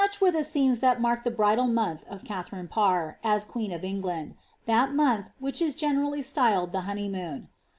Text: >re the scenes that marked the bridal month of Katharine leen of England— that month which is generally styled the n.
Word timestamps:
>re 0.19 0.31
the 0.31 0.43
scenes 0.43 0.79
that 0.79 0.99
marked 0.99 1.23
the 1.23 1.29
bridal 1.29 1.67
month 1.67 2.03
of 2.09 2.23
Katharine 2.23 2.67
leen 2.75 3.71
of 3.75 3.83
England— 3.83 4.33
that 4.65 4.95
month 4.95 5.29
which 5.37 5.61
is 5.61 5.75
generally 5.75 6.23
styled 6.23 6.71
the 6.71 6.79
n. 6.89 7.49